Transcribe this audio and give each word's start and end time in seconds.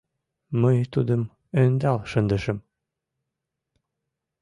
Мый 0.61 0.77
тудым 0.93 1.21
ӧндал 1.63 1.99
шындышым. 2.11 2.57